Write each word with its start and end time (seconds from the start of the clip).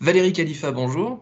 Valérie 0.00 0.32
Khalifa, 0.32 0.72
bonjour. 0.72 1.18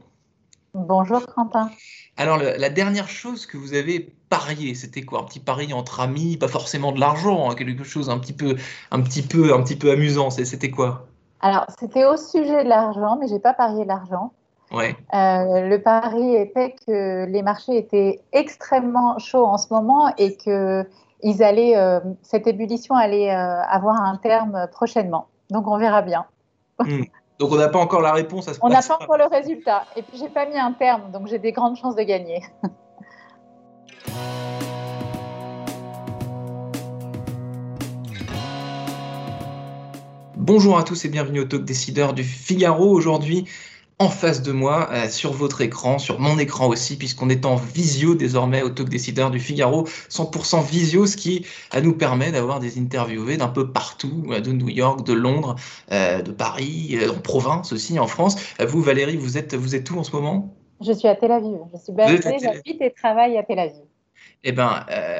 Bonjour 0.73 1.27
Quentin. 1.27 1.69
Alors, 2.17 2.39
la 2.39 2.71
dernière 2.71 3.09
chose 3.09 3.45
que 3.45 3.57
vous 3.57 3.75
avez 3.75 4.15
parié, 4.31 4.77
c'était 4.77 5.03
quoi? 5.03 5.21
Un 5.21 5.25
petit 5.25 5.41
pari 5.41 5.73
entre 5.73 5.99
amis, 5.99 6.37
pas 6.37 6.47
forcément 6.47 6.93
de 6.93 7.01
l'argent, 7.01 7.51
hein, 7.51 7.57
quelque 7.57 7.83
chose 7.83 8.09
un 8.09 8.21
petit 8.21 8.33
peu, 8.33 8.55
un 8.93 9.01
petit 9.01 9.23
peu, 9.23 9.53
un 9.53 9.63
petit 9.63 9.75
peu 9.75 9.91
amusant. 9.91 10.31
C'était 10.31 10.71
quoi? 10.71 11.07
Alors, 11.41 11.67
c'était 11.81 12.05
au 12.05 12.17
sujet 12.17 12.63
de 12.63 12.69
l'argent, 12.69 13.19
mais 13.21 13.27
j'ai 13.27 13.41
pas 13.41 13.53
parié 13.53 13.85
l'argent. 13.85 14.33
Ouais. 14.71 14.95
Euh, 15.13 15.69
le 15.69 15.83
pari 15.83 16.37
était 16.37 16.77
que 16.87 17.25
les 17.25 17.43
marchés 17.43 17.79
étaient 17.79 18.21
extrêmement 18.33 19.19
chauds 19.19 19.47
en 19.47 19.59
ce 19.59 19.75
moment 19.75 20.15
et 20.19 20.37
que 20.37 20.87
ils 21.25 21.43
allaient, 21.43 21.77
euh, 21.77 21.99
cette 22.23 22.47
ébullition 22.47 22.95
allait 22.95 23.33
euh, 23.33 23.63
avoir 23.63 24.01
un 24.01 24.17
terme 24.19 24.69
prochainement. 24.71 25.27
Donc, 25.51 25.67
on 25.67 25.79
verra 25.79 26.03
bien. 26.03 26.27
Hmm. 26.79 27.03
Donc 27.39 27.53
on 27.53 27.57
n'a 27.57 27.69
pas 27.69 27.79
encore 27.79 28.01
la 28.01 28.13
réponse 28.13 28.49
à 28.49 28.55
ce 28.55 28.59
On 28.63 28.69
n'a 28.69 28.83
pas 28.83 28.99
encore 29.01 29.17
le 29.17 29.27
résultat. 29.27 29.85
Et 29.95 30.03
puis 30.03 30.19
j'ai 30.19 30.29
pas 30.29 30.45
mis 30.47 30.59
un 30.59 30.73
terme, 30.73 31.13
donc 31.13 31.29
j'ai 31.29 31.39
des 31.39 31.53
grandes 31.53 31.77
chances 31.77 31.95
de 31.95 32.03
gagner. 32.03 32.43
Bonjour 40.37 40.77
à 40.79 40.83
tous 40.83 41.05
et 41.05 41.09
bienvenue 41.09 41.39
au 41.41 41.45
Talk 41.45 41.65
Décideur 41.65 42.13
du 42.13 42.25
Figaro. 42.25 42.91
Aujourd'hui, 42.91 43.47
en 44.01 44.09
face 44.09 44.43
de 44.43 44.53
moi, 44.53 44.89
euh, 44.93 45.09
sur 45.09 45.33
votre 45.33 45.61
écran, 45.61 45.99
sur 45.99 46.21
mon 46.21 46.39
écran 46.39 46.69
aussi, 46.69 46.97
puisqu'on 46.97 47.29
est 47.31 47.45
en 47.45 47.57
visio 47.57 48.15
désormais 48.15 48.63
au 48.63 48.71
Talk 48.71 48.89
Décideur 48.89 49.31
du 49.31 49.41
Figaro, 49.41 49.85
100% 50.09 50.65
visio, 50.65 51.07
ce 51.07 51.17
qui 51.17 51.45
euh, 51.75 51.81
nous 51.81 51.95
permet 51.95 52.31
d'avoir 52.31 52.61
des 52.61 52.79
interviewés 52.79 53.37
d'un 53.37 53.49
peu 53.49 53.73
partout, 53.73 54.25
euh, 54.31 54.41
de 54.41 54.53
New 54.53 54.69
York, 54.69 55.05
de 55.05 55.13
Londres, 55.13 55.57
de 55.91 56.31
Paris, 56.31 56.99
en 57.09 57.21
province 57.21 57.73
aussi, 57.73 57.99
en 57.99 58.07
France. 58.07 58.37
vous, 58.61 58.81
Valérie, 58.81 59.17
vous 59.17 59.37
êtes, 59.37 59.55
vous 59.55 59.75
êtes 59.75 59.91
où 59.91 59.99
en 59.99 60.05
ce 60.05 60.13
moment? 60.13 60.55
Je 60.81 60.93
suis 60.93 61.09
à 61.09 61.17
Tel 61.17 61.33
Aviv. 61.33 61.59
Je 61.73 61.79
suis 61.79 61.93
basée, 61.93 62.21
j'habite 62.41 62.81
et 62.81 62.93
travaille 62.93 63.37
à 63.37 63.43
Tel 63.43 63.59
Aviv. 63.59 63.83
Eh 64.45 64.55
euh, 64.57 65.18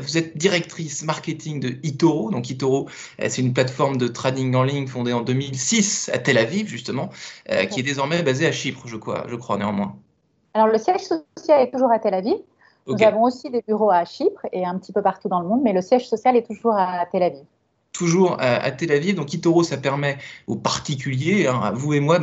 vous 0.00 0.18
êtes 0.18 0.36
directrice 0.36 1.02
marketing 1.04 1.60
de 1.60 1.76
Itoro. 1.82 2.30
Donc 2.30 2.50
Itoro, 2.50 2.88
euh, 3.20 3.26
c'est 3.28 3.42
une 3.42 3.52
plateforme 3.52 3.96
de 3.96 4.08
trading 4.08 4.54
en 4.54 4.62
ligne 4.62 4.86
fondée 4.86 5.12
en 5.12 5.22
2006 5.22 6.10
à 6.12 6.18
Tel 6.18 6.38
Aviv 6.38 6.68
justement, 6.68 7.10
euh, 7.50 7.64
qui 7.64 7.80
est 7.80 7.82
désormais 7.82 8.22
basée 8.22 8.46
à 8.46 8.52
Chypre, 8.52 8.86
je 8.86 8.96
crois, 8.96 9.24
je 9.28 9.36
crois 9.36 9.56
néanmoins. 9.58 9.96
Alors 10.54 10.68
le 10.68 10.78
siège 10.78 11.02
social 11.02 11.62
est 11.62 11.70
toujours 11.70 11.92
à 11.92 11.98
Tel 11.98 12.14
Aviv. 12.14 12.36
Nous 12.86 13.02
avons 13.02 13.24
aussi 13.24 13.50
des 13.50 13.62
bureaux 13.66 13.90
à 13.90 14.04
Chypre 14.06 14.46
et 14.50 14.64
un 14.64 14.78
petit 14.78 14.92
peu 14.92 15.02
partout 15.02 15.28
dans 15.28 15.40
le 15.40 15.46
monde, 15.46 15.60
mais 15.62 15.74
le 15.74 15.82
siège 15.82 16.08
social 16.08 16.36
est 16.36 16.46
toujours 16.46 16.74
à 16.74 17.04
Tel 17.12 17.22
Aviv 17.22 17.44
toujours 17.98 18.36
à, 18.38 18.70
Tel 18.70 18.92
Aviv. 18.92 19.16
Donc 19.16 19.34
Itoro, 19.34 19.62
ça 19.64 19.76
permet 19.76 20.18
aux 20.46 20.56
particuliers, 20.56 21.48
hein, 21.48 21.60
à 21.62 21.72
vous 21.72 21.92
et 21.94 22.00
moi, 22.00 22.18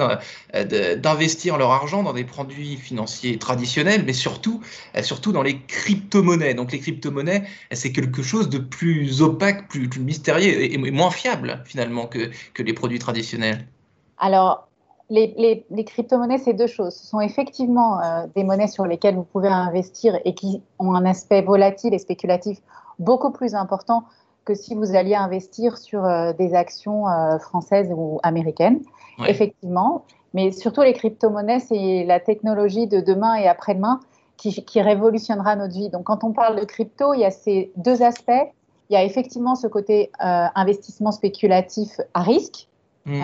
d'investir 0.97 1.57
leur 1.57 1.71
argent 1.71 2.01
dans 2.01 2.13
des 2.13 2.23
produits 2.23 2.77
financiers 2.77 3.37
traditionnels, 3.37 4.03
mais 4.05 4.13
surtout, 4.13 4.61
euh, 4.95 5.03
surtout 5.03 5.33
dans 5.33 5.43
les 5.43 5.61
crypto-monnaies. 5.61 6.53
Donc 6.53 6.71
les 6.71 6.79
crypto-monnaies, 6.79 7.43
c'est 7.71 7.91
quelque 7.91 8.23
chose 8.23 8.49
de 8.49 8.57
plus 8.57 9.21
opaque, 9.21 9.67
plus, 9.67 9.89
mystérieux 9.99 10.73
et, 10.73 10.77
moins 10.77 11.11
fiable 11.11 11.61
finalement 11.65 12.07
que, 12.07 12.31
que 12.53 12.63
les 12.63 12.73
produits 12.73 12.99
traditionnels. 12.99 13.67
Alors, 14.17 14.69
les, 15.09 15.65
les, 15.69 15.83
crypto-monnaies, 15.83 16.37
c'est 16.37 16.53
deux 16.53 16.67
choses. 16.67 16.95
Ce 16.95 17.05
sont 17.05 17.19
effectivement 17.19 18.01
euh, 18.01 18.25
des 18.35 18.43
monnaies 18.43 18.67
sur 18.67 18.85
lesquelles 18.85 19.15
vous 19.15 19.23
pouvez 19.23 19.49
investir 19.49 20.17
et 20.25 20.33
qui 20.33 20.61
ont 20.79 20.95
un 20.95 21.05
aspect 21.05 21.41
volatile 21.41 21.93
et 21.93 21.99
spéculatif 21.99 22.59
beaucoup 22.97 23.31
plus 23.31 23.55
important 23.55 24.05
que 24.45 24.53
si 24.53 24.75
vous 24.75 24.95
alliez 24.95 25.15
investir 25.15 25.77
sur 25.77 26.05
euh, 26.05 26.31
des 26.33 26.53
actions 26.53 27.07
euh, 27.09 27.39
françaises 27.39 27.91
ou 27.91 28.19
américaines, 28.23 28.81
effectivement. 29.27 30.05
Mais 30.33 30.51
surtout, 30.51 30.81
les 30.81 30.93
crypto-monnaies, 30.93 31.59
c'est 31.59 32.03
la 32.05 32.19
technologie 32.19 32.87
de 32.87 32.99
demain 32.99 33.35
et 33.35 33.47
après-demain 33.47 33.99
qui, 34.37 34.81
révolutionnera 34.81 35.55
notre 35.55 35.73
vie. 35.73 35.89
Donc, 35.89 36.03
quand 36.03 36.23
on 36.23 36.33
parle 36.33 36.59
de 36.59 36.65
crypto, 36.65 37.13
il 37.13 37.21
y 37.21 37.25
a 37.25 37.31
ces 37.31 37.71
deux 37.77 38.03
aspects. 38.03 38.31
Il 38.89 38.93
y 38.93 38.97
a 38.97 39.03
effectivement 39.03 39.55
ce 39.55 39.65
côté 39.65 40.11
euh, 40.23 40.45
investissement 40.53 41.11
spéculatif 41.11 41.99
à 42.13 42.21
risque, 42.21 42.67
mmh. 43.05 43.23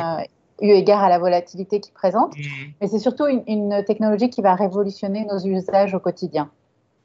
eu 0.62 0.70
égard 0.70 1.04
à 1.04 1.10
la 1.10 1.20
volatilité 1.20 1.80
qu'il 1.82 1.94
présente, 1.94 2.36
mmh. 2.36 2.42
mais 2.80 2.88
c'est 2.88 2.98
surtout 2.98 3.28
une 3.28 3.84
technologie 3.86 4.32
qui 4.32 4.42
va 4.42 4.56
révolutionner 4.56 5.26
nos 5.26 5.38
usages 5.38 5.94
au 5.94 6.00
quotidien 6.00 6.50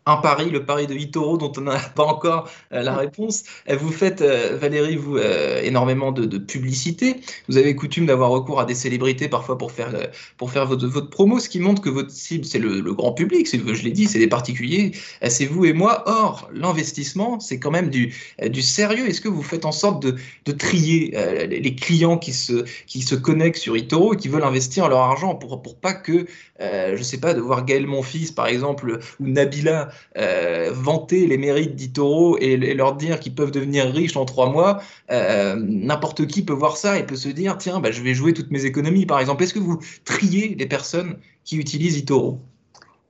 un 0.07 0.17
pari, 0.19 0.51
le 0.51 0.65
pari 0.65 0.87
de 0.87 0.95
Itoro 0.95 1.37
dont 1.37 1.53
on 1.57 1.63
n'a 1.63 1.79
pas 1.95 2.05
encore 2.05 2.49
euh, 2.73 2.83
la 2.83 2.95
réponse. 2.95 3.43
Euh, 3.69 3.77
vous 3.77 3.91
faites, 3.91 4.23
euh, 4.23 4.57
Valérie, 4.57 4.97
vous, 4.97 5.19
énormément 5.19 6.13
de, 6.13 6.39
publicité. 6.39 7.17
Vous 7.49 7.57
avez 7.57 7.75
coutume 7.75 8.07
d'avoir 8.07 8.31
recours 8.31 8.61
à 8.61 8.67
des 8.67 8.75
célébrités 8.75 9.29
parfois 9.29 9.59
pour 9.59 9.73
faire, 9.73 9.93
pour 10.37 10.53
faire 10.53 10.67
votre, 10.67 10.87
votre 10.87 11.11
promo, 11.11 11.41
ce 11.41 11.49
qui 11.49 11.59
montre 11.59 11.83
que 11.83 11.89
votre 11.89 12.11
cible, 12.11 12.45
c'est 12.45 12.59
le, 12.59 12.83
grand 12.95 13.13
public, 13.13 13.49
je 13.51 13.83
l'ai 13.83 13.91
dit, 13.91 14.07
c'est 14.07 14.19
des 14.19 14.29
particuliers, 14.29 14.93
c'est 15.29 15.47
vous 15.47 15.65
et 15.65 15.73
moi. 15.73 16.05
Or, 16.07 16.49
l'investissement, 16.53 17.41
c'est 17.41 17.59
quand 17.59 17.71
même 17.71 17.91
du, 17.91 18.15
du 18.49 18.63
sérieux. 18.63 19.09
Est-ce 19.09 19.21
que 19.21 19.29
vous 19.29 19.43
faites 19.43 19.65
en 19.65 19.73
sorte 19.73 20.03
de, 20.03 20.17
de 20.45 20.53
trier 20.53 21.17
les 21.49 21.75
clients 21.75 22.19
qui 22.19 22.33
se, 22.33 22.65
qui 22.87 23.03
se 23.03 23.15
connectent 23.15 23.57
sur 23.57 23.77
Itoro 23.77 24.15
et 24.15 24.17
qui 24.17 24.29
veulent 24.29 24.45
investir 24.45 24.89
leur 24.89 25.01
argent 25.01 25.35
pour, 25.35 25.63
pour 25.63 25.77
pas 25.77 25.95
que, 25.95 26.27
je 26.61 26.97
ne 26.97 27.03
sais 27.03 27.19
pas, 27.19 27.35
de 27.35 27.41
voir 27.41 27.65
Gaël 27.65 27.87
Monfils, 27.87 28.33
par 28.35 28.47
exemple, 28.47 29.01
ou 29.21 29.27
Nabila 29.27 29.89
euh, 30.19 30.71
vanter 30.73 31.27
les 31.27 31.37
mérites 31.37 31.75
d'Itoro 31.75 32.39
et, 32.39 32.57
leur 32.57 32.95
dire 32.95 33.21
qu'ils 33.21 33.35
peuvent 33.35 33.51
devenir 33.51 33.87
riches 33.87 34.17
en 34.17 34.25
trois 34.25 34.51
mois, 34.51 34.81
euh, 35.11 35.57
n'importe 35.59 36.27
qui 36.27 36.43
peut 36.43 36.53
voir 36.53 36.77
ça 36.77 36.99
et 36.99 37.05
peut 37.05 37.17
se 37.17 37.29
dire 37.29 37.59
tiens, 37.59 37.81
bah, 37.81 37.91
je 37.91 38.03
vais 38.03 38.15
jouer 38.15 38.33
toutes 38.33 38.51
mes 38.51 38.65
économies, 38.65 39.07
par 39.07 39.21
exemple. 39.21 39.43
Est-ce 39.43 39.55
que 39.55 39.59
vous 39.59 39.79
triez 40.05 40.55
les 40.55 40.67
personnes 40.67 41.19
qui 41.45 41.57
utilisent 41.57 41.99
Itoro? 41.99 42.41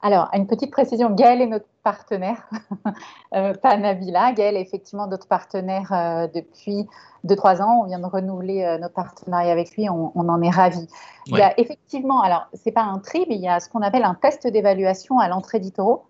Alors, 0.03 0.29
une 0.35 0.47
petite 0.47 0.71
précision, 0.71 1.11
Gaël 1.11 1.41
est 1.41 1.47
notre 1.47 1.67
partenaire, 1.83 2.49
euh, 3.35 3.55
pas 3.55 3.77
Nabila. 3.77 4.33
Gaël 4.33 4.57
est 4.57 4.61
effectivement 4.61 5.07
notre 5.07 5.27
partenaire 5.27 6.29
depuis 6.35 6.87
2-3 7.27 7.63
ans. 7.63 7.81
On 7.83 7.87
vient 7.87 7.99
de 7.99 8.07
renouveler 8.07 8.77
notre 8.81 8.95
partenariat 8.95 9.51
avec 9.51 9.73
lui, 9.77 9.89
on, 9.89 10.13
en 10.17 10.43
est 10.43 10.51
ravis. 10.51 10.87
Il 11.27 11.37
y 11.37 11.43
a 11.43 11.59
effectivement, 11.59 12.23
alors, 12.23 12.47
ce 12.53 12.61
n'est 12.67 12.73
pas 12.73 12.83
un 12.83 12.99
tri, 12.99 13.25
mais 13.29 13.35
il 13.35 13.41
y 13.41 13.49
a 13.49 13.59
ce 13.59 13.69
qu'on 13.69 13.83
appelle 13.83 14.05
un 14.05 14.15
test 14.15 14.47
d'évaluation 14.47 15.19
à 15.19 15.29
l'entrée 15.29 15.59
d'Itoro. 15.59 16.05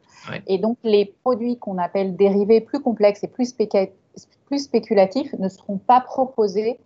Et 0.47 0.59
donc, 0.59 0.79
les 0.83 1.15
produits 1.23 1.59
qu'on 1.59 1.79
appelle 1.79 2.17
dérivés 2.17 2.61
plus 2.61 2.81
complexes 2.81 3.23
et 3.25 3.29
plus, 3.29 3.55
plus 4.47 4.59
spéculatifs 4.59 5.33
ne 5.39 5.49
seront 5.49 5.79
pas 5.79 6.01
proposés 6.01 6.79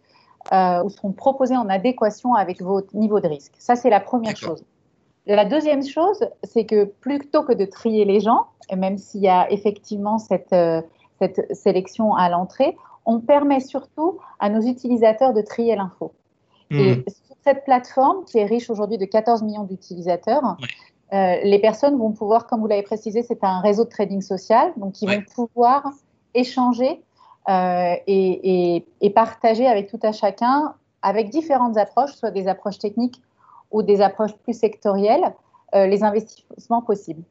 euh, 0.52 0.82
ou 0.82 0.90
seront 0.90 1.12
proposés 1.12 1.56
en 1.56 1.68
adéquation 1.68 2.34
avec 2.34 2.62
votre 2.62 2.94
niveau 2.96 3.20
de 3.20 3.28
risque. 3.28 3.52
Ça, 3.58 3.76
c'est 3.76 3.90
la 3.90 4.00
première 4.00 4.36
chose. 4.36 4.64
La 5.26 5.44
deuxième 5.44 5.84
chose, 5.84 6.26
c'est 6.42 6.64
que 6.64 6.84
plutôt 6.84 7.42
que 7.42 7.52
de 7.52 7.64
trier 7.64 8.04
les 8.04 8.20
gens, 8.20 8.46
même 8.76 8.98
s'il 8.98 9.20
y 9.20 9.28
a 9.28 9.50
effectivement 9.52 10.18
cette, 10.18 10.52
euh, 10.52 10.80
cette 11.20 11.54
sélection 11.54 12.14
à 12.14 12.28
l'entrée, 12.30 12.76
on 13.04 13.20
permet 13.20 13.60
surtout 13.60 14.18
à 14.38 14.48
nos 14.48 14.60
utilisateurs 14.60 15.32
de 15.34 15.42
trier 15.42 15.76
l'info. 15.76 16.12
Et 16.70 16.96
mmh. 16.96 17.02
sur 17.08 17.36
cette 17.42 17.64
plateforme, 17.64 18.24
qui 18.24 18.38
est 18.38 18.44
riche 18.44 18.70
aujourd'hui 18.70 18.96
de 18.96 19.04
14 19.04 19.42
millions 19.42 19.64
d'utilisateurs, 19.64 20.56
euh, 21.12 21.36
les 21.42 21.58
personnes 21.58 21.98
vont 21.98 22.12
pouvoir, 22.12 22.46
comme 22.46 22.60
vous 22.60 22.66
l'avez 22.66 22.82
précisé, 22.82 23.22
c'est 23.22 23.42
un 23.42 23.60
réseau 23.60 23.84
de 23.84 23.90
trading 23.90 24.20
social, 24.20 24.72
donc 24.76 25.02
ils 25.02 25.08
vont 25.08 25.24
pouvoir 25.34 25.90
échanger 26.34 27.02
euh, 27.48 27.94
et, 28.06 28.84
partager 29.14 29.66
avec 29.66 29.88
tout 29.88 29.98
à 30.02 30.12
chacun, 30.12 30.74
avec 31.02 31.30
différentes 31.30 31.76
approches, 31.76 32.12
soit 32.12 32.30
des 32.30 32.46
approches 32.46 32.78
techniques 32.78 33.20
ou 33.72 33.82
des 33.82 34.00
approches 34.00 34.34
plus 34.44 34.56
sectorielles, 34.56 35.34
euh, 35.74 35.86
les 35.86 36.04
investissements 36.04 36.82
possibles. 36.82 37.22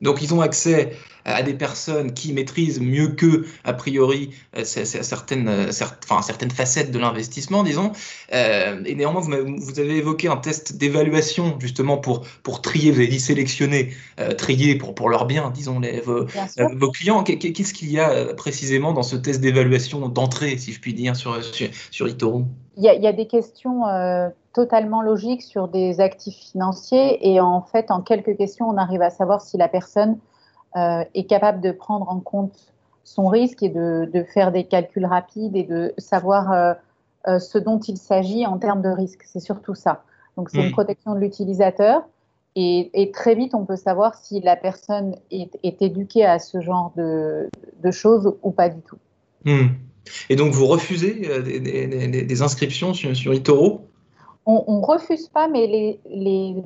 Donc 0.00 0.22
ils 0.22 0.32
ont 0.34 0.40
accès 0.40 0.92
à 1.24 1.42
des 1.42 1.54
personnes 1.54 2.14
qui 2.14 2.32
maîtrisent 2.32 2.80
mieux 2.80 3.08
qu'eux, 3.08 3.46
a 3.64 3.72
priori, 3.72 4.30
euh, 4.56 4.64
certaines, 4.64 5.48
euh, 5.48 5.70
certaines 5.70 6.50
facettes 6.50 6.90
de 6.90 6.98
l'investissement, 6.98 7.62
disons. 7.62 7.92
Euh, 8.32 8.80
et 8.84 8.94
néanmoins, 8.94 9.20
vous, 9.20 9.80
avez 9.80 9.96
évoqué 9.96 10.28
un 10.28 10.36
test 10.36 10.76
d'évaluation, 10.76 11.58
justement, 11.60 11.98
pour, 11.98 12.22
pour 12.42 12.62
trier, 12.62 12.90
vous 12.90 12.98
avez 12.98 13.08
dit 13.08 13.20
sélectionner, 13.20 13.94
trier 14.36 14.76
pour, 14.76 14.94
pour 14.94 15.08
leur 15.08 15.26
bien, 15.26 15.50
disons, 15.50 15.80
les, 15.80 16.00
vos, 16.00 16.26
vos 16.74 16.90
clients. 16.90 17.22
Qu'est-ce 17.22 17.74
qu'il 17.74 17.90
y 17.90 17.98
a 17.98 18.34
précisément 18.34 18.92
dans 18.92 19.02
ce 19.02 19.16
test 19.16 19.40
d'évaluation 19.40 20.08
d'entrée, 20.08 20.56
si 20.58 20.72
je 20.72 20.80
puis 20.80 20.94
dire, 20.94 21.16
sur, 21.16 21.42
sur, 21.44 21.68
sur 21.90 22.08
Itoro 22.08 22.46
il 22.78 22.84
y, 22.84 23.06
a, 23.06 23.12
des 23.12 23.26
questions 23.26 23.82
totalement 24.54 25.02
logiques 25.02 25.42
sur 25.42 25.68
des 25.68 26.00
actifs 26.00 26.36
financiers 26.36 27.28
et 27.28 27.40
en 27.40 27.60
fait, 27.60 27.90
en 27.90 28.00
quelques 28.00 28.36
questions, 28.36 28.68
on 28.68 28.76
arrive 28.76 29.02
à 29.02 29.10
savoir 29.10 29.40
si 29.40 29.56
la 29.56 29.68
personne 29.68 30.18
euh, 30.76 31.04
est 31.14 31.24
capable 31.24 31.60
de 31.60 31.72
prendre 31.72 32.10
en 32.10 32.20
compte 32.20 32.72
son 33.02 33.26
risque 33.26 33.62
et 33.62 33.70
de, 33.70 34.24
faire 34.34 34.52
des 34.52 34.64
calculs 34.64 35.06
rapides 35.06 35.56
et 35.56 35.62
de 35.62 35.94
savoir 35.96 36.52
euh, 36.52 36.74
euh, 37.26 37.38
ce 37.38 37.56
dont 37.56 37.78
il 37.78 37.96
s'agit 37.96 38.46
en 38.46 38.58
termes 38.58 38.82
de 38.82 38.90
risque. 38.90 39.22
C'est 39.24 39.40
surtout 39.40 39.74
ça. 39.74 40.02
Donc, 40.36 40.50
c'est 40.50 40.64
une 40.64 40.72
protection 40.72 41.14
de 41.14 41.20
l'utilisateur. 41.20 42.02
Et, 42.54 43.10
très 43.14 43.34
vite, 43.34 43.54
on 43.54 43.64
peut 43.64 43.76
savoir 43.76 44.14
si 44.14 44.40
la 44.40 44.56
personne 44.56 45.14
est, 45.30 45.82
éduquée 45.82 46.24
à 46.24 46.38
ce 46.38 46.60
genre 46.60 46.92
de, 46.96 47.48
choses 47.90 48.34
ou 48.42 48.50
pas 48.50 48.68
du 48.68 48.80
tout. 48.82 48.98
Hmm. 49.44 49.68
Et 50.28 50.36
donc, 50.36 50.52
vous 50.52 50.66
refusez 50.66 51.14
des, 51.14 52.42
inscriptions 52.42 52.94
sur, 52.94 53.14
sur, 53.16 53.34
Itoro 53.34 53.88
on 54.50 54.78
ne 54.78 54.84
refuse 54.84 55.28
pas, 55.28 55.46
mais 55.46 55.66
les, 55.66 56.00
les, 56.08 56.56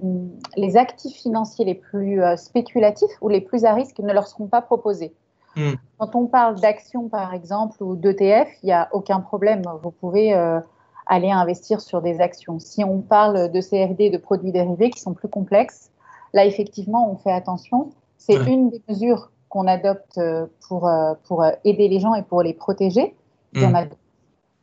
les, 0.56 0.76
actifs 0.76 1.16
financiers 1.16 1.64
les 1.64 1.74
plus 1.74 2.22
euh, 2.22 2.36
spéculatifs 2.36 3.10
ou 3.20 3.28
les 3.28 3.40
plus 3.40 3.64
à 3.64 3.74
risque 3.74 3.98
ne 3.98 4.12
leur 4.12 4.28
seront 4.28 4.46
pas 4.46 4.62
proposés. 4.62 5.12
Hmm. 5.56 5.72
Quand 5.98 6.14
on 6.14 6.26
parle 6.26 6.60
d'actions, 6.60 7.08
par 7.08 7.34
exemple, 7.34 7.82
ou 7.82 7.96
d'ETF, 7.96 8.48
il 8.62 8.66
n'y 8.66 8.72
a 8.72 8.88
aucun 8.92 9.18
problème. 9.18 9.62
Vous 9.82 9.90
pouvez 9.90 10.32
euh, 10.32 10.60
aller 11.06 11.30
investir 11.32 11.80
sur 11.80 12.02
des 12.02 12.20
actions. 12.20 12.60
Si 12.60 12.84
on 12.84 13.00
parle 13.00 13.50
de 13.50 13.60
CFD, 13.60 14.10
de 14.10 14.18
produits 14.18 14.52
dérivés 14.52 14.90
qui 14.90 15.00
sont 15.00 15.12
plus 15.12 15.28
complexes, 15.28 15.90
là, 16.34 16.46
effectivement, 16.46 17.10
on 17.10 17.16
fait 17.16 17.32
attention. 17.32 17.90
C'est 18.16 18.36
une 18.46 18.70
des 18.70 18.80
mesures 18.88 19.32
qu'on 19.48 19.66
adopte 19.66 20.18
euh, 20.18 20.46
pour, 20.68 20.88
pour 21.24 21.44
aider 21.64 21.88
les 21.88 21.98
gens 21.98 22.14
et 22.14 22.22
pour 22.22 22.42
les 22.44 22.54
protéger. 22.54 23.16
Il, 23.52 23.62
y 23.62 23.66
hmm. 23.66 23.74
a, 23.74 23.84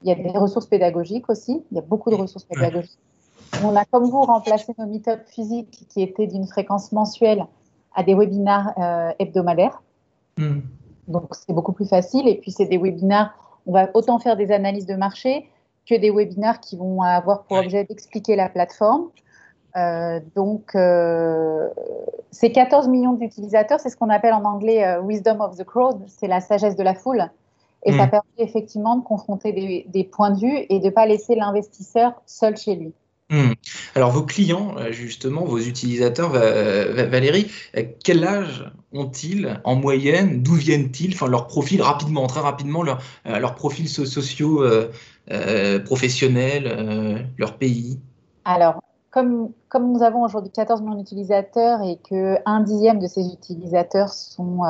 il 0.03 0.09
y 0.09 0.12
a 0.12 0.15
des 0.15 0.38
ressources 0.38 0.68
pédagogiques 0.68 1.30
aussi. 1.30 1.63
Il 1.71 1.75
y 1.75 1.80
a 1.80 1.83
beaucoup 1.83 2.09
de 2.09 2.15
ressources 2.15 2.45
pédagogiques 2.45 3.00
on 3.63 3.75
a, 3.75 3.86
comme 3.86 4.06
vous, 4.06 4.21
remplacé 4.21 4.74
nos 4.77 4.86
meet-up 4.86 5.21
physiques 5.27 5.86
qui 5.89 6.01
étaient 6.01 6.27
d'une 6.27 6.47
fréquence 6.47 6.91
mensuelle 6.91 7.45
à 7.95 8.03
des 8.03 8.13
webinaires 8.13 8.74
euh, 8.77 9.12
hebdomadaires. 9.19 9.81
Hmm. 10.38 10.59
Donc, 11.07 11.33
c'est 11.33 11.53
beaucoup 11.53 11.74
plus 11.74 11.88
facile. 11.88 12.27
Et 12.27 12.36
puis, 12.36 12.51
c'est 12.51 12.65
des 12.65 12.77
webinaires, 12.77 13.33
on 13.65 13.74
va 13.74 13.89
autant 13.94 14.19
faire 14.19 14.38
des 14.38 14.51
analyses 14.51 14.86
de 14.86 14.95
marché 14.95 15.50
que 15.88 15.95
des 15.95 16.12
webinaires 16.12 16.59
qui 16.59 16.77
vont 16.77 17.01
avoir 17.01 17.44
pour 17.44 17.57
objet 17.57 17.83
d'expliquer 17.83 18.35
la 18.35 18.50
plateforme. 18.50 19.09
Euh, 19.75 20.19
donc, 20.35 20.75
euh, 20.75 21.68
ces 22.31 22.51
14 22.51 22.88
millions 22.88 23.13
d'utilisateurs, 23.13 23.80
c'est 23.80 23.89
ce 23.89 23.97
qu'on 23.97 24.09
appelle 24.09 24.33
en 24.33 24.44
anglais 24.44 25.00
wisdom 25.03 25.42
of 25.42 25.57
the 25.57 25.63
crowd, 25.63 26.03
c'est 26.07 26.27
la 26.27 26.42
sagesse 26.42 26.75
de 26.75 26.83
la 26.83 26.94
foule. 26.94 27.30
Et 27.85 27.93
ça 27.93 28.07
hmm. 28.07 28.09
permet 28.09 28.29
effectivement 28.37 28.97
de 28.97 29.03
confronter 29.03 29.53
des, 29.53 29.85
des 29.87 30.03
points 30.03 30.31
de 30.31 30.39
vue 30.39 30.65
et 30.69 30.79
de 30.79 30.85
ne 30.85 30.89
pas 30.89 31.05
laisser 31.05 31.35
l'investisseur 31.35 32.21
seul 32.25 32.57
chez 32.57 32.75
lui. 32.75 32.93
Hmm. 33.31 33.53
Alors 33.93 34.09
vos 34.09 34.23
clients, 34.23 34.75
euh, 34.77 34.91
justement, 34.91 35.45
vos 35.45 35.59
utilisateurs, 35.59 36.31
Valérie, 36.31 37.51
euh, 37.77 37.83
quel 38.03 38.23
âge 38.23 38.71
ont-ils 38.91 39.61
en 39.63 39.75
moyenne? 39.75 40.41
D'où 40.41 40.55
viennent-ils? 40.55 41.13
Enfin, 41.13 41.27
leur 41.27 41.45
profil 41.45 41.83
rapidement, 41.83 42.25
très 42.25 42.39
rapidement, 42.39 42.81
leur, 42.81 42.99
euh, 43.27 43.37
leur 43.37 43.53
profil 43.53 43.87
sociaux, 43.87 44.63
professionnels, 45.85 47.29
leur 47.37 47.57
pays? 47.57 47.99
Alors, 48.45 48.81
comme, 49.11 49.51
comme 49.67 49.91
nous 49.91 50.01
avons 50.01 50.23
aujourd'hui 50.23 50.51
14 50.51 50.81
millions 50.81 50.95
d'utilisateurs 50.95 51.83
et 51.83 51.99
que 52.09 52.37
un 52.47 52.61
dixième 52.61 52.97
de 52.97 53.05
ces 53.05 53.31
utilisateurs 53.31 54.09
sont 54.09 54.61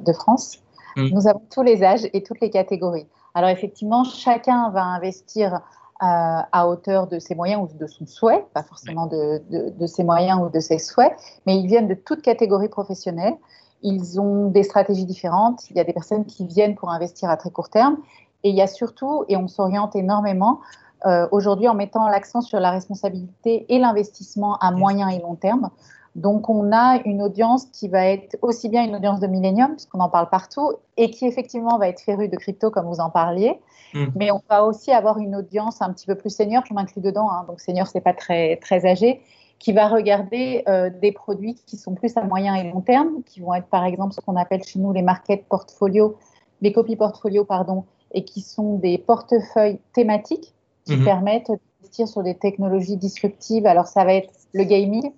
de 0.00 0.12
France, 0.12 0.60
hmm. 0.96 1.08
nous 1.12 1.26
avons 1.26 1.42
tous 1.50 1.62
les 1.62 1.82
âges 1.82 2.08
et 2.12 2.22
toutes 2.22 2.40
les 2.40 2.50
catégories. 2.50 3.06
Alors 3.34 3.50
effectivement, 3.50 4.04
chacun 4.04 4.70
va 4.70 4.82
investir 4.82 5.60
à, 6.00 6.68
hauteur 6.68 7.06
de 7.06 7.18
ses 7.18 7.34
moyens 7.34 7.62
ou 7.62 7.78
de 7.78 7.86
son 7.86 8.06
souhait, 8.06 8.44
pas 8.52 8.62
forcément 8.62 9.06
de, 9.06 9.42
de, 9.70 9.86
ses 9.86 10.04
moyens 10.04 10.40
ou 10.42 10.50
de 10.50 10.60
ses 10.60 10.78
souhaits, 10.78 11.14
mais 11.46 11.56
ils 11.56 11.66
viennent 11.66 11.88
de 11.88 11.94
toute 11.94 12.20
catégorie 12.20 12.68
professionnelle. 12.68 13.34
Ils 13.82 14.20
ont 14.20 14.50
des 14.50 14.64
stratégies 14.64 15.06
différentes. 15.06 15.70
Il 15.70 15.76
y 15.76 15.80
a 15.80 15.84
des 15.84 15.92
personnes 15.92 16.26
qui 16.26 16.46
viennent 16.46 16.74
pour 16.74 16.90
investir 16.90 17.30
à 17.30 17.36
très 17.36 17.50
court 17.50 17.70
terme. 17.70 17.98
Et 18.42 18.50
il 18.50 18.56
y 18.56 18.62
a 18.62 18.66
surtout, 18.66 19.24
et 19.28 19.36
on 19.36 19.48
s'oriente 19.48 19.96
énormément 19.96 20.60
euh, 21.06 21.26
aujourd'hui 21.32 21.68
en 21.68 21.74
mettant 21.74 22.08
l'accent 22.08 22.40
sur 22.40 22.60
la 22.60 22.70
responsabilité 22.70 23.66
et 23.68 23.78
l'investissement 23.78 24.56
à 24.56 24.70
moyen 24.70 25.08
et 25.08 25.18
long 25.20 25.34
terme. 25.34 25.70
Donc, 26.14 26.48
on 26.48 26.72
a 26.72 27.00
une 27.04 27.22
audience 27.22 27.66
qui 27.66 27.88
va 27.88 28.06
être 28.06 28.36
aussi 28.40 28.68
bien 28.68 28.84
une 28.84 28.94
audience 28.94 29.18
de 29.18 29.26
millénium, 29.26 29.72
puisqu'on 29.72 29.98
en 29.98 30.08
parle 30.08 30.28
partout, 30.30 30.72
et 30.96 31.10
qui 31.10 31.26
effectivement 31.26 31.76
va 31.76 31.88
être 31.88 32.00
férue 32.00 32.28
de 32.28 32.36
crypto, 32.36 32.70
comme 32.70 32.86
vous 32.86 33.00
en 33.00 33.10
parliez. 33.10 33.58
Mm. 33.94 34.04
Mais 34.14 34.30
on 34.30 34.40
va 34.48 34.64
aussi 34.64 34.92
avoir 34.92 35.18
une 35.18 35.34
audience 35.34 35.82
un 35.82 35.92
petit 35.92 36.06
peu 36.06 36.14
plus 36.14 36.30
senior, 36.30 36.62
je 36.68 36.74
m'inclus 36.74 37.00
dedans, 37.00 37.28
hein. 37.30 37.44
donc 37.48 37.60
senior, 37.60 37.88
c'est 37.88 38.00
pas 38.00 38.12
très, 38.12 38.56
très 38.56 38.86
âgé, 38.86 39.22
qui 39.58 39.72
va 39.72 39.88
regarder 39.88 40.62
euh, 40.68 40.90
des 41.02 41.10
produits 41.10 41.54
qui 41.66 41.76
sont 41.76 41.94
plus 41.94 42.16
à 42.16 42.22
moyen 42.22 42.54
et 42.54 42.70
long 42.70 42.80
terme, 42.80 43.22
qui 43.24 43.40
vont 43.40 43.54
être 43.54 43.68
par 43.68 43.84
exemple 43.84 44.14
ce 44.14 44.20
qu'on 44.20 44.36
appelle 44.36 44.62
chez 44.62 44.78
nous 44.78 44.92
les 44.92 45.02
market 45.02 45.46
portfolio, 45.48 46.16
les 46.60 46.72
copies 46.72 46.96
portfolio, 46.96 47.44
pardon, 47.44 47.84
et 48.12 48.24
qui 48.24 48.40
sont 48.40 48.76
des 48.76 48.98
portefeuilles 48.98 49.80
thématiques 49.92 50.54
qui 50.84 50.96
mm-hmm. 50.96 51.04
permettent 51.04 51.48
d'investir 51.48 52.06
sur 52.06 52.22
des 52.22 52.36
technologies 52.36 52.96
disruptives. 52.96 53.66
Alors, 53.66 53.86
ça 53.86 54.04
va 54.04 54.14
être 54.14 54.30
le 54.52 54.64
gaming, 54.64 55.10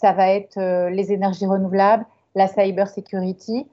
ça 0.00 0.12
va 0.12 0.30
être 0.30 0.58
euh, 0.58 0.90
les 0.90 1.12
énergies 1.12 1.46
renouvelables, 1.46 2.04
la 2.34 2.48
cyber 2.48 2.88
security. 2.88 3.66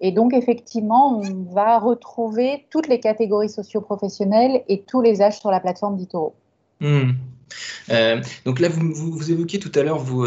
Et 0.00 0.12
donc, 0.12 0.32
effectivement, 0.32 1.18
on 1.18 1.52
va 1.52 1.78
retrouver 1.78 2.66
toutes 2.70 2.88
les 2.88 3.00
catégories 3.00 3.48
socio-professionnelles 3.48 4.62
et 4.68 4.82
tous 4.82 5.00
les 5.00 5.22
âges 5.22 5.38
sur 5.38 5.50
la 5.50 5.60
plateforme 5.60 5.96
d'Itoro. 5.96 6.34
Hmm. 6.80 7.12
Euh, 7.90 8.20
donc 8.44 8.60
là, 8.60 8.68
vous, 8.68 9.30
évoquiez 9.30 9.58
tout 9.58 9.72
à 9.74 9.82
l'heure, 9.82 9.98
vous, 9.98 10.26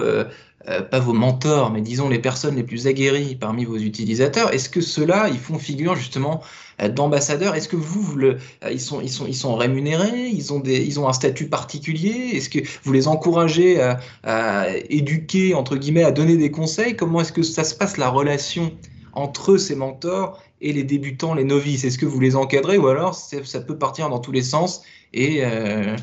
euh, 0.68 0.82
pas 0.82 1.00
vos 1.00 1.14
mentors, 1.14 1.72
mais 1.72 1.80
disons 1.80 2.10
les 2.10 2.20
personnes 2.20 2.58
les 2.58 2.64
plus 2.64 2.86
aguerries 2.86 3.36
parmi 3.36 3.64
vos 3.64 3.78
utilisateurs. 3.78 4.54
Est-ce 4.54 4.68
que 4.68 4.82
ceux-là, 4.82 5.30
ils 5.30 5.40
font 5.40 5.58
figure 5.58 5.96
justement 5.96 6.42
euh, 6.82 6.90
d'ambassadeurs? 6.90 7.56
Est-ce 7.56 7.70
que 7.70 7.78
vous, 7.78 8.20
euh, 8.20 8.38
ils, 8.70 8.80
sont, 8.80 9.56
rémunérés? 9.56 10.28
Ils 10.28 10.52
ont, 10.52 11.08
un 11.08 11.14
statut 11.14 11.48
particulier? 11.48 12.32
Est-ce 12.34 12.50
que 12.50 12.60
vous 12.84 12.92
les 12.92 13.08
encouragez 13.08 13.82
à, 14.24 14.68
éduquer, 14.90 15.54
entre 15.54 15.78
guillemets, 15.78 16.04
à 16.04 16.12
donner 16.12 16.36
des 16.36 16.52
conseils? 16.52 16.96
Comment 16.96 17.22
est-ce 17.22 17.32
que 17.32 17.44
ça 17.44 17.64
se 17.64 17.74
passe 17.74 17.96
la 17.96 18.10
relation 18.10 18.74
entre 19.14 19.56
ces 19.58 19.76
mentors 19.76 20.44
et 20.60 20.74
les 20.74 20.84
débutants, 20.84 21.36
les 21.36 21.46
novices? 21.46 21.86
Est-ce 21.86 21.98
que 21.98 22.06
vous 22.06 22.20
les 22.20 22.36
encadrez 22.36 22.78
ou 22.78 22.88
alors 22.88 23.16
ça 23.16 23.62
peut 23.62 23.78
partir 23.78 24.10
dans 24.10 24.20
tous 24.20 24.34
les 24.34 24.44
sens 24.44 24.84
et 25.14 25.40
euh, 25.44 25.96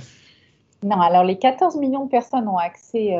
Non, 0.83 1.01
alors 1.01 1.25
les 1.25 1.39
14 1.39 1.77
millions 1.77 2.05
de 2.05 2.11
personnes 2.11 2.49
ont 2.49 2.59
accès, 2.59 3.17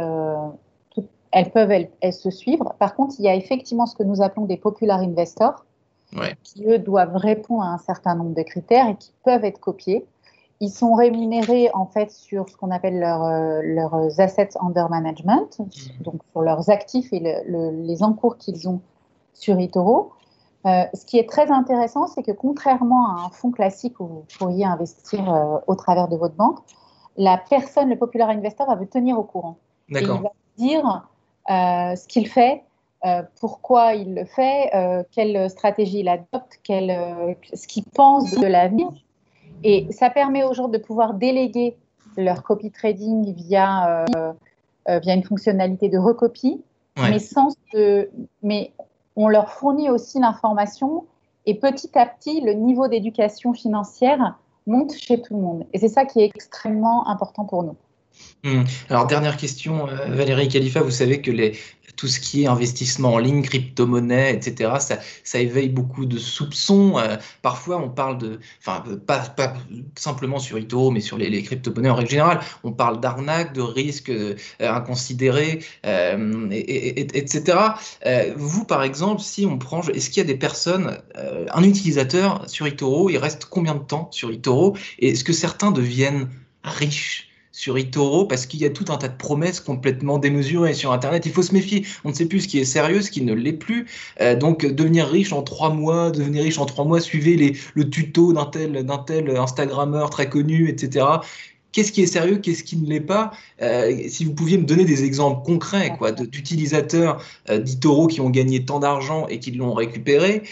elles 1.33 1.51
peuvent 1.51 1.71
elles, 1.71 1.91
elles, 2.01 2.13
se 2.13 2.31
suivre. 2.31 2.75
Par 2.79 2.95
contre, 2.95 3.15
il 3.19 3.25
y 3.25 3.29
a 3.29 3.35
effectivement 3.35 3.87
ce 3.87 3.95
que 3.97 4.03
nous 4.03 4.23
appelons 4.23 4.45
des 4.45 4.57
popular 4.57 5.01
investors 5.01 5.65
qui, 6.43 6.65
eux, 6.67 6.79
doivent 6.79 7.17
répondre 7.17 7.63
à 7.63 7.69
un 7.69 7.79
certain 7.79 8.15
nombre 8.15 8.35
de 8.35 8.43
critères 8.43 8.89
et 8.89 8.97
qui 8.97 9.13
peuvent 9.25 9.45
être 9.45 9.61
copiés. 9.61 10.07
Ils 10.61 10.71
sont 10.71 10.95
rémunérés, 10.95 11.71
en 11.75 11.87
fait, 11.87 12.11
sur 12.11 12.49
ce 12.49 12.57
qu'on 12.57 12.71
appelle 12.71 13.03
euh, 13.03 13.61
leurs 13.63 14.21
assets 14.21 14.51
under 14.61 14.89
management, 14.89 15.59
mmh. 15.59 16.03
donc 16.03 16.23
sur 16.33 16.41
leurs 16.41 16.71
actifs 16.71 17.13
et 17.13 17.21
les 17.47 18.03
encours 18.03 18.39
qu'ils 18.39 18.69
ont 18.69 18.81
sur 19.35 19.59
eToro. 19.59 20.13
Euh, 20.65 20.85
ce 20.95 21.05
qui 21.05 21.19
est 21.19 21.29
très 21.29 21.51
intéressant, 21.51 22.07
c'est 22.07 22.23
que 22.23 22.33
contrairement 22.33 23.11
à 23.11 23.27
un 23.27 23.29
fonds 23.31 23.51
classique 23.51 24.01
où 24.01 24.07
vous 24.07 24.25
pourriez 24.39 24.65
investir 24.65 25.33
euh, 25.33 25.59
au 25.67 25.75
travers 25.75 26.09
de 26.09 26.17
votre 26.17 26.35
banque, 26.35 26.59
la 27.17 27.39
personne, 27.39 27.89
le 27.89 27.97
populaire 27.97 28.29
investor, 28.29 28.67
va 28.67 28.75
vous 28.75 28.85
tenir 28.87 29.19
au 29.19 29.25
courant. 29.25 29.57
Et 29.91 30.01
il 30.01 30.07
va 30.07 30.31
dire 30.57 31.09
ce 31.49 32.07
qu'il 32.07 32.29
fait, 32.29 32.63
euh, 33.05 33.23
pourquoi 33.41 33.95
il 33.95 34.15
le 34.15 34.25
fait, 34.25 34.71
euh, 34.75 35.05
quelle 35.13 35.49
stratégie 35.51 36.01
il 36.01 36.09
adopte, 36.09 36.59
euh, 36.71 37.35
ce 37.53 37.67
qu'il 37.69 37.85
pense 37.85 38.33
de 38.33 38.47
l'avenir. 38.47 38.89
Et 39.63 39.87
ça 39.91 40.11
permet 40.11 40.45
aux 40.45 40.55
gens 40.55 40.69
de 40.69 40.79
pouvoir 40.79 41.15
déléguer 41.15 41.77
leur 42.17 42.43
copy 42.43 42.71
trading 42.71 43.33
via, 43.35 44.07
via 44.89 45.15
une 45.15 45.23
fonctionnalité 45.23 45.89
de 45.89 45.99
recopie, 45.99 46.63
mais, 46.97 47.19
sans 47.19 47.55
mais 48.43 48.73
on 49.17 49.29
leur 49.29 49.51
fournit 49.51 49.91
aussi 49.91 50.19
l'information 50.19 51.05
et 51.45 51.55
petit 51.55 51.97
à 51.99 52.07
petit, 52.07 52.41
le 52.41 52.55
niveau 52.55 52.89
d'éducation 52.89 53.53
financière 53.53 54.39
monte 54.67 54.93
chez 54.95 55.21
tout 55.21 55.35
le 55.35 55.41
monde. 55.41 55.67
Et 55.73 55.79
c'est 55.79 55.89
ça 55.89 56.05
qui 56.05 56.21
est 56.21 56.27
extrêmement 56.27 57.09
important 57.09 57.45
pour 57.45 57.63
nous. 57.63 57.77
Hmm. 58.45 58.63
Alors, 58.91 59.07
dernière 59.07 59.37
question, 59.37 59.87
Valérie 60.09 60.49
Khalifa, 60.49 60.81
vous 60.81 60.91
savez 60.91 61.21
que 61.21 61.31
tout 61.97 62.09
ce 62.09 62.21
qui 62.21 62.45
est 62.45 62.47
investissement 62.47 63.15
en 63.15 63.19
ligne, 63.19 63.43
crypto-monnaie, 63.43 64.35
etc., 64.35 64.75
ça, 65.25 65.41
éveille 65.41 65.69
beaucoup 65.69 66.05
de 66.07 66.19
soupçons. 66.19 66.99
Euh, 66.99 67.17
parfois, 67.43 67.79
on 67.79 67.89
parle 67.89 68.19
de, 68.19 68.41
enfin, 68.61 68.85
pas, 69.07 69.21
pas 69.21 69.55
simplement 69.97 70.39
sur 70.39 70.59
Ito, 70.59 70.91
mais 70.91 71.01
sur 71.01 71.19
les, 71.19 71.43
crypto-monnaies 71.43 71.91
en 71.91 71.95
règle 71.95 72.11
générale, 72.11 72.41
on 72.65 72.73
parle 72.73 73.01
d'arnaque, 73.01 73.53
de 73.53 73.63
risques 73.63 74.11
euh, 74.11 74.35
inconsidérés, 74.61 75.65
euh, 75.87 76.49
etc. 76.51 77.59
vous, 78.37 78.65
par 78.65 78.83
exemple, 78.83 79.23
si 79.23 79.47
on 79.47 79.59
prend, 79.59 79.83
est-ce 79.83 80.11
qu'il 80.11 80.19
y 80.19 80.25
a 80.25 80.27
des 80.27 80.39
personnes, 80.39 80.99
un 81.53 81.63
utilisateur 81.63 82.49
sur 82.49 82.67
eToro, 82.67 83.11
il 83.11 83.19
reste 83.19 83.47
combien 83.47 83.75
de 83.75 83.81
temps 83.81 84.09
sur 84.11 84.31
eToro 84.31 84.77
Et 84.99 85.11
est-ce 85.11 85.25
que 85.25 85.33
certains 85.33 85.71
deviennent 85.71 86.29
riches? 86.65 87.29
Sur 87.57 87.79
eToro 87.79 88.27
parce 88.27 88.45
qu'il 88.45 88.61
y 88.61 88.67
a 88.67 88.71
tout 88.71 88.85
un 88.91 88.99
tas 88.99 89.09
de 89.09 89.17
promesses 89.17 89.61
complètement 89.61 90.19
démesurées 90.19 90.75
sur 90.75 90.93
Internet. 90.93 91.25
Il 91.25 91.33
faut 91.33 91.41
se 91.41 91.55
méfier. 91.55 91.87
On 92.05 92.11
ne 92.11 92.15
sait 92.15 92.27
plus 92.27 92.43
ce 92.43 92.49
qui 92.49 92.59
est 92.59 92.67
sérieux, 92.67 93.01
ce 93.01 93.11
qui 93.11 93.23
ne 93.23 93.33
l'est 93.33 93.55
plus. 93.55 93.87
Euh, 94.21 94.37
donc, 94.37 94.67
devenir 94.67 95.09
riche 95.09 95.33
en 95.33 95.43
trois 95.43 95.71
mois, 95.71 96.11
devenir 96.11 96.43
riche 96.45 96.59
en 96.59 96.67
trois 96.67 96.85
mois, 96.85 97.01
suivez 97.01 97.35
les, 97.35 97.57
le 97.73 97.89
tuto 97.89 98.35
d'un 98.35 98.45
tel, 98.45 98.85
d'un 98.85 98.99
tel 98.99 99.35
Instagrammeur 99.35 100.11
très 100.11 100.29
connu, 100.29 100.69
etc. 100.69 101.07
qu'est-ce 101.77 101.93
qui 101.93 102.03
est 102.03 102.07
sérieux, 102.07 102.39
qu'est-ce 102.39 102.65
qui 102.65 102.79
ne 102.79 102.89
l'est 102.89 103.01
pas. 103.01 103.33
si 104.09 104.25
vous 104.25 104.33
pouviez 104.33 104.57
me 104.57 104.65
donner 104.65 104.85
des 104.85 105.05
exemples 105.05 105.45
concrets 105.45 105.95
quoi, 105.99 106.11
d'utilisateurs 106.11 107.23
d'Itoro 107.51 108.07
qui 108.07 108.23
ont 108.23 108.31
gagné 108.31 108.65
tant 108.65 108.81
d'argent 108.81 109.27
et 109.29 109.39
qui 109.39 109.51
l'ont 109.51 109.75
récupéré, 109.75 110.43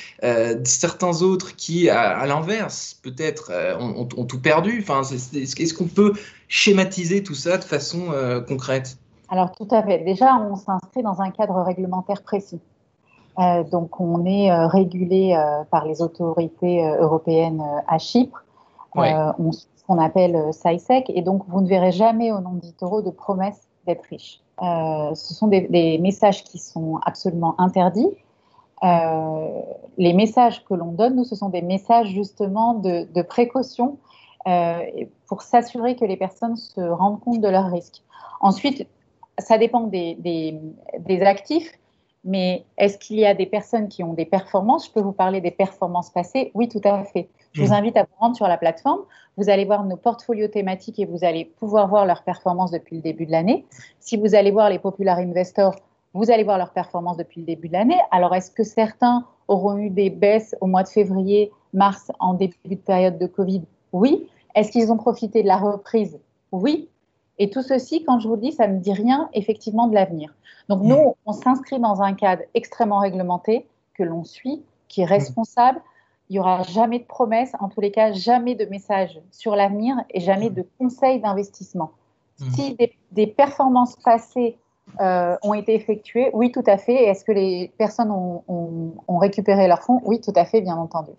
certains 0.65 1.23
autres 1.23 1.57
qui, 1.57 1.89
à, 1.89 2.27
l'inverse, 2.27 3.01
peut-être 3.03 3.51
ont, 3.81 4.07
ont, 4.17 4.25
tout 4.27 4.41
perdu. 4.41 4.79
Enfin, 4.83 5.01
est-ce 5.03 5.75
qu'on 5.75 5.87
peut 5.87 6.13
schématiser 6.49 7.23
tout 7.23 7.35
ça 7.35 7.57
de 7.57 7.65
façon 7.65 8.09
concrète? 8.47 8.99
Alors 9.31 9.53
tout 9.53 9.69
à 9.71 9.83
fait. 9.83 9.99
Déjà, 10.05 10.37
on 10.37 10.57
s'inscrit 10.57 11.03
dans 11.03 11.21
un 11.23 11.31
cadre 11.31 11.61
réglementaire 11.63 12.23
précis. 12.23 12.61
Euh, 13.39 13.65
donc 13.65 14.01
on 14.01 14.25
est 14.25 14.51
euh, 14.51 14.67
régulé 14.67 15.35
euh, 15.35 15.65
par 15.71 15.85
les 15.85 16.03
autorités 16.03 16.87
européennes 17.01 17.63
à 17.89 17.99
Chypre. 17.99 18.45
on 18.95 19.51
qu'on 19.87 19.99
appelle 19.99 20.53
SAISEC. 20.53 21.11
Et 21.15 21.23
donc 21.23 21.43
vous 21.49 21.61
ne 21.61 21.69
verrez 21.69 21.93
jamais 21.93 22.33
au 22.33 22.41
nom 22.41 22.55
d'Itoro 22.55 23.03
de 23.03 23.11
promesse 23.11 23.69
d'être 23.87 24.05
riche. 24.05 24.41
ce 24.61 25.35
sont 25.35 25.49
des, 25.49 25.99
messages 26.01 26.43
qui 26.45 26.59
sont 26.59 26.99
absolument 27.05 27.55
interdits. 27.61 28.11
les 28.83 30.13
messages 30.13 30.65
que 30.65 30.75
l'on 30.75 30.93
donne, 30.93 31.17
nous, 31.17 31.25
ce 31.25 31.37
sont 31.37 31.51
des 31.51 31.63
messages 31.63 32.09
justement 32.09 32.75
de, 32.75 33.07
de 33.13 33.23
précaution 33.23 33.99
pour 35.27 35.43
s'assurer 35.43 35.97
que 35.97 36.05
les 36.05 36.17
personnes 36.17 36.57
se 36.57 36.81
rendent 36.81 37.21
compte 37.21 37.41
de 37.41 37.49
leurs 37.49 37.71
risques. 37.71 38.03
Ensuite, 38.41 38.87
ça 39.39 39.59
dépend 39.59 39.87
des, 39.87 40.59
actifs, 41.23 41.73
mais 42.25 42.65
est-ce 42.79 42.99
qu'il 42.99 43.19
y 43.19 43.27
a 43.27 43.35
des 43.35 43.47
personnes 43.47 43.89
qui 43.89 44.03
ont 44.03 44.15
des 44.15 44.25
performances? 44.25 44.87
Je 44.87 44.93
peux 44.93 45.01
vous 45.01 45.13
parler 45.13 45.41
des 45.41 45.51
performances 45.51 46.11
passées 46.11 46.51
Oui, 46.55 46.69
tout 46.69 46.81
à 46.85 47.05
fait. 47.05 47.29
Je 47.55 47.63
vous 47.63 47.71
mmh. 47.71 47.73
invite 47.73 47.97
à 47.97 48.03
vous 48.03 48.17
rendre 48.19 48.37
sur 48.37 48.49
la 48.49 48.59
plateforme. 48.59 49.01
Vous 49.37 49.49
allez 49.49 49.65
voir 49.65 49.85
nos 49.85 49.97
portfolios 49.97 50.49
thématiques 50.49 50.99
et 50.99 51.07
vous 51.07 51.25
allez 51.25 51.45
pouvoir 51.45 51.89
voir 51.89 52.05
leurs 52.05 52.23
performances 52.25 52.73
depuis 52.73 52.97
le 52.97 53.03
début 53.03 53.27
de 53.27 53.33
l'année. 53.33 53.65
Si 54.01 54.17
vous 54.17 54.35
allez 54.35 54.51
voir 54.51 54.71
les 54.71 54.81
Popular 54.81 55.19
Investors, 55.19 55.77
vous 56.15 56.31
allez 56.31 56.45
voir 56.45 56.59
leurs 56.59 56.73
performances 56.73 57.17
depuis 57.17 57.41
le 57.41 57.47
début 57.47 57.69
de 57.69 57.73
l'année. 57.75 57.99
Alors, 58.11 58.35
est-ce 58.35 58.51
que 58.51 58.65
certains 58.65 59.25
auront 59.49 59.79
eu 59.79 59.91
des 59.91 60.11
baisses 60.11 60.57
au 60.61 60.67
mois 60.67 60.83
de 60.83 60.89
février, 60.89 61.53
mars, 61.73 62.11
en 62.19 62.35
début 62.35 62.57
de 62.65 62.75
période 62.77 63.19
de 63.19 63.27
Covid? 63.27 63.63
Oui. 63.93 64.29
Est-ce 64.57 64.73
qu'ils 64.73 64.91
ont 64.93 64.97
profité 64.97 65.43
de 65.43 65.49
la 65.49 65.57
reprise? 65.57 66.19
Oui. 66.51 66.89
Et 67.39 67.51
tout 67.51 67.63
ceci, 67.63 68.05
quand 68.05 68.19
je 68.19 68.29
vous 68.29 68.35
le 68.35 68.41
dis, 68.41 68.53
ça 68.53 68.67
ne 68.67 68.79
dit 68.79 68.93
rien 68.93 69.29
effectivement 69.33 69.87
de 69.87 69.95
l'avenir. 69.95 70.35
Donc 70.69 70.83
nous, 70.83 70.97
mm. 70.97 71.13
on 71.27 71.33
s'inscrit 71.33 71.79
dans 71.79 72.03
un 72.03 72.15
cadre 72.15 72.43
extrêmement 72.55 72.99
réglementé 72.99 73.67
que 73.95 74.03
l'on 74.03 74.25
suit, 74.25 74.63
qui 74.89 75.03
est 75.03 75.07
responsable. 75.07 75.81
Il 76.35 76.39
n'y 76.39 76.41
aura 76.41 76.65
jamais 76.65 76.99
de 76.99 77.05
promesses, 77.05 77.53
en 77.61 77.69
tous 77.69 77.81
les 77.81 77.93
cas, 77.93 78.11
jamais 78.11 78.57
de 78.57 78.65
messages 78.65 79.21
sur 79.31 79.55
l'avenir 79.55 79.95
et 80.11 80.19
jamais 80.19 80.51
de 80.51 80.67
conseils 80.81 81.21
d'investissement. 81.21 81.93
Mm. 82.41 82.51
Si 82.51 82.77
des, 83.13 83.27
performances 83.29 83.95
passées 83.95 84.59
euh, 85.01 85.37
ont 85.45 85.55
été 85.55 85.77
effectuées, 85.77 86.31
oui, 86.33 86.51
tout 86.51 86.65
à 86.67 86.77
fait. 86.77 87.05
Est-ce 87.05 87.25
que 87.25 87.31
les 87.31 87.73
personnes 87.79 88.11
ont, 88.11 88.43
ont 88.49 89.19
récupéré 89.19 89.69
leurs 89.69 89.85
fonds? 89.85 90.01
Oui, 90.05 90.21
tout 90.21 90.33
à 90.35 90.45
fait, 90.45 90.61
bien 90.61 90.75
entendu. 90.75 91.13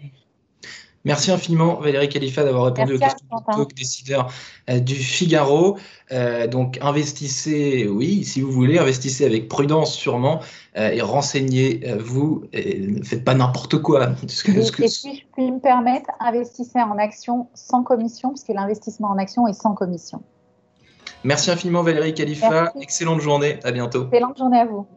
Merci 1.06 1.32
infiniment 1.32 1.76
Valérie 1.76 2.10
Khalifa 2.10 2.44
d'avoir 2.44 2.66
répondu 2.66 2.96
aux 2.96 3.00
questions 3.00 3.28
du 3.30 3.56
talk 3.56 3.76
décideur 3.76 4.32
euh, 4.70 4.80
du 4.80 4.96
Figaro. 4.96 5.78
Euh, 6.12 6.48
donc 6.48 6.80
investissez, 6.82 7.88
oui, 7.88 8.24
si 8.24 8.42
vous 8.42 8.52
voulez, 8.52 8.80
investissez 8.80 9.24
avec 9.24 9.48
prudence 9.48 9.94
sûrement 9.94 10.40
euh, 10.78 10.90
et 10.90 11.02
renseignez-vous 11.02 12.46
et 12.54 12.80
ne 12.80 13.04
faites 13.04 13.24
pas 13.24 13.36
n'importe 13.36 13.78
quoi. 13.78 14.10
et, 14.24 14.88
si 14.88 15.16
je 15.16 15.24
puis 15.34 15.52
me 15.52 15.60
permettre, 15.60 16.10
investissez 16.20 16.82
en 16.82 16.98
action 16.98 17.48
sans 17.54 17.84
commission, 17.84 18.30
puisque 18.30 18.50
l'investissement 18.50 19.10
en 19.10 19.18
action 19.20 19.48
est 19.48 19.54
sans 19.54 19.76
commission. 19.76 20.24
Merci 21.24 21.52
infiniment 21.52 21.84
Valérie 21.84 22.16
Khalifa. 22.16 22.74
Excellente 22.82 23.22
journée. 23.22 23.60
À 23.64 23.72
bientôt. 23.72 24.06
Excellente 24.06 24.38
journée 24.38 24.60
à 24.60 24.66
vous. 24.66 24.88